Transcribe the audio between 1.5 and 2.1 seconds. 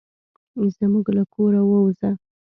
ووزه.